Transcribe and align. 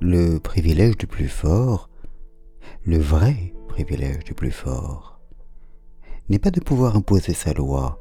le 0.00 0.38
privilège 0.38 0.96
du 0.96 1.06
plus 1.06 1.28
fort, 1.28 1.90
le 2.84 2.98
vrai 2.98 3.52
privilège 3.68 4.24
du 4.24 4.34
plus 4.34 4.50
fort, 4.50 5.20
n'est 6.28 6.38
pas 6.38 6.50
de 6.50 6.60
pouvoir 6.60 6.96
imposer 6.96 7.34
sa 7.34 7.52
loi, 7.52 7.98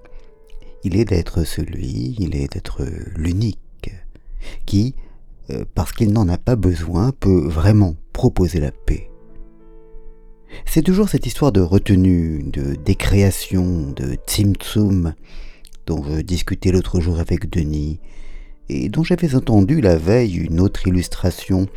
il 0.84 0.96
est 0.96 1.06
d'être 1.06 1.44
celui, 1.44 2.16
il 2.20 2.36
est 2.36 2.54
d'être 2.54 2.86
l'unique, 3.16 3.92
qui, 4.66 4.96
euh, 5.50 5.66
parce 5.76 5.92
qu'il 5.92 6.14
n'en 6.14 6.30
a 6.30 6.38
pas 6.38 6.56
besoin, 6.56 7.12
peut 7.12 7.48
vraiment 7.48 7.96
proposer 8.14 8.62
la 8.62 8.72
paix. 8.72 9.10
C'est 10.66 10.82
toujours 10.82 11.10
cette 11.10 11.26
histoire 11.26 11.52
de 11.52 11.62
retenue, 11.62 12.44
de 12.44 12.76
décréation, 12.76 13.92
de 13.92 14.16
tzimtzum, 14.26 15.14
dont 15.86 16.04
je 16.04 16.22
discutais 16.22 16.72
l'autre 16.72 17.02
jour 17.02 17.20
avec 17.20 17.50
Denis, 17.50 18.00
et 18.70 18.90
dont 18.90 19.04
j'avais 19.04 19.36
entendu 19.36 19.82
la 19.82 19.98
veille 19.98 20.38
une 20.38 20.60
autre 20.60 20.88
illustration 20.88 21.68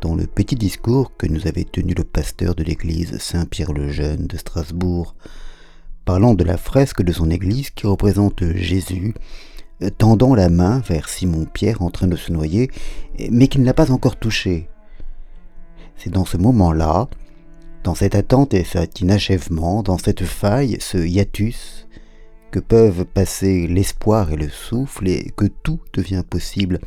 dans 0.00 0.14
le 0.14 0.26
petit 0.26 0.56
discours 0.56 1.16
que 1.16 1.26
nous 1.26 1.46
avait 1.46 1.64
tenu 1.64 1.94
le 1.94 2.04
pasteur 2.04 2.54
de 2.54 2.62
l'église 2.62 3.18
Saint-Pierre-le-Jeune 3.18 4.26
de 4.26 4.36
Strasbourg, 4.36 5.14
parlant 6.04 6.34
de 6.34 6.44
la 6.44 6.58
fresque 6.58 7.02
de 7.02 7.12
son 7.12 7.30
église 7.30 7.70
qui 7.70 7.86
représente 7.86 8.44
Jésus 8.54 9.14
tendant 9.98 10.34
la 10.34 10.50
main 10.50 10.80
vers 10.80 11.08
Simon-Pierre 11.08 11.82
en 11.82 11.90
train 11.90 12.06
de 12.06 12.16
se 12.16 12.32
noyer, 12.32 12.70
mais 13.30 13.48
qui 13.48 13.58
ne 13.58 13.64
l'a 13.64 13.74
pas 13.74 13.90
encore 13.90 14.16
touché. 14.16 14.68
C'est 15.96 16.10
dans 16.10 16.24
ce 16.24 16.36
moment-là, 16.36 17.08
dans 17.82 17.94
cette 17.94 18.14
attente 18.14 18.54
et 18.54 18.64
cet 18.64 19.00
inachèvement, 19.00 19.82
dans 19.82 19.98
cette 19.98 20.24
faille, 20.24 20.76
ce 20.80 20.98
hiatus, 20.98 21.86
que 22.54 22.60
peuvent 22.60 23.04
passer 23.04 23.66
l'espoir 23.66 24.30
et 24.30 24.36
le 24.36 24.48
souffle 24.48 25.08
et 25.08 25.32
que 25.36 25.46
tout 25.46 25.80
devient 25.92 26.22
possible, 26.28 26.78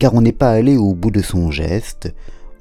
car 0.00 0.12
on 0.14 0.22
n'est 0.22 0.32
pas 0.32 0.50
allé 0.50 0.76
au 0.76 0.92
bout 0.92 1.12
de 1.12 1.22
son 1.22 1.52
geste, 1.52 2.12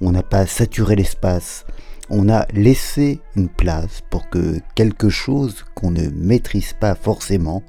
on 0.01 0.11
n'a 0.11 0.21
pas 0.21 0.45
saturé 0.45 0.95
l'espace, 0.95 1.65
on 2.11 2.29
a 2.29 2.45
laissé 2.53 3.21
une 3.35 3.49
place 3.49 4.03
pour 4.11 4.29
que 4.29 4.59
quelque 4.75 5.09
chose 5.09 5.65
qu'on 5.73 5.89
ne 5.89 6.09
maîtrise 6.09 6.73
pas 6.79 6.93
forcément, 6.93 7.63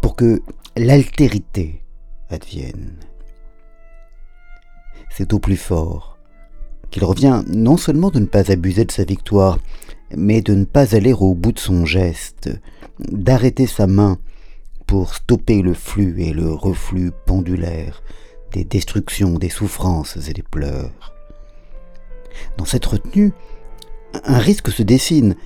pour 0.00 0.14
que 0.14 0.42
l'altérité 0.76 1.82
advienne. 2.30 3.00
C'est 5.10 5.32
au 5.32 5.40
plus 5.40 5.56
fort 5.56 6.18
qu'il 6.92 7.04
revient 7.04 7.42
non 7.48 7.76
seulement 7.76 8.10
de 8.10 8.20
ne 8.20 8.26
pas 8.26 8.52
abuser 8.52 8.84
de 8.84 8.92
sa 8.92 9.02
victoire, 9.02 9.58
mais 10.16 10.40
de 10.40 10.54
ne 10.54 10.66
pas 10.66 10.94
aller 10.94 11.12
au 11.12 11.34
bout 11.34 11.50
de 11.50 11.58
son 11.58 11.84
geste, 11.84 12.48
d'arrêter 12.98 13.66
sa 13.66 13.86
main 13.86 14.18
pour 14.86 15.14
stopper 15.14 15.62
le 15.62 15.74
flux 15.74 16.22
et 16.22 16.32
le 16.32 16.52
reflux 16.52 17.12
pendulaire 17.26 18.02
des 18.52 18.64
destructions, 18.64 19.38
des 19.38 19.48
souffrances 19.48 20.18
et 20.28 20.32
des 20.32 20.42
pleurs. 20.42 21.14
Dans 22.56 22.64
cette 22.64 22.86
retenue, 22.86 23.32
un 24.24 24.38
risque 24.38 24.70
se 24.70 24.82
dessine, 24.82 25.36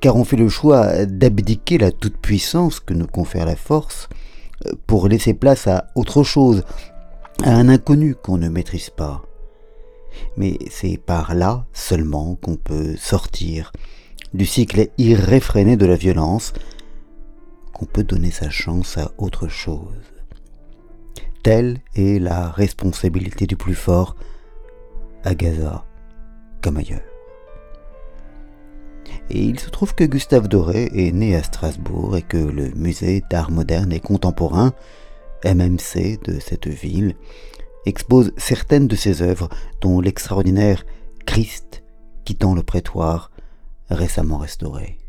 car 0.00 0.16
on 0.16 0.24
fait 0.24 0.36
le 0.36 0.48
choix 0.48 1.04
d'abdiquer 1.06 1.78
la 1.78 1.90
toute-puissance 1.90 2.80
que 2.80 2.94
nous 2.94 3.06
confère 3.06 3.46
la 3.46 3.56
force 3.56 4.08
pour 4.86 5.08
laisser 5.08 5.34
place 5.34 5.66
à 5.66 5.88
autre 5.94 6.22
chose, 6.22 6.64
à 7.42 7.52
un 7.52 7.68
inconnu 7.68 8.14
qu'on 8.14 8.38
ne 8.38 8.48
maîtrise 8.48 8.90
pas. 8.90 9.22
Mais 10.36 10.58
c'est 10.70 10.98
par 10.98 11.34
là 11.34 11.66
seulement 11.72 12.36
qu'on 12.36 12.56
peut 12.56 12.96
sortir 12.96 13.72
du 14.34 14.46
cycle 14.46 14.88
irréfréné 14.98 15.76
de 15.76 15.86
la 15.86 15.96
violence, 15.96 16.52
peut 17.84 18.04
donner 18.04 18.30
sa 18.30 18.50
chance 18.50 18.98
à 18.98 19.12
autre 19.18 19.48
chose. 19.48 20.12
Telle 21.42 21.80
est 21.94 22.20
la 22.20 22.50
responsabilité 22.50 23.46
du 23.46 23.56
plus 23.56 23.74
fort, 23.74 24.16
à 25.24 25.34
Gaza 25.34 25.84
comme 26.62 26.76
ailleurs. 26.76 27.00
Et 29.30 29.42
il 29.44 29.58
se 29.58 29.70
trouve 29.70 29.94
que 29.94 30.04
Gustave 30.04 30.48
Doré 30.48 30.90
est 30.94 31.12
né 31.12 31.34
à 31.34 31.42
Strasbourg 31.42 32.16
et 32.16 32.22
que 32.22 32.36
le 32.36 32.70
musée 32.70 33.22
d'art 33.30 33.50
moderne 33.50 33.92
et 33.92 34.00
contemporain, 34.00 34.72
MMC 35.44 36.20
de 36.24 36.38
cette 36.38 36.68
ville, 36.68 37.14
expose 37.86 38.32
certaines 38.36 38.86
de 38.86 38.96
ses 38.96 39.22
œuvres, 39.22 39.48
dont 39.80 40.00
l'extraordinaire 40.00 40.84
Christ 41.26 41.82
quittant 42.24 42.54
le 42.54 42.62
prétoire, 42.62 43.30
récemment 43.90 44.38
restauré. 44.38 45.01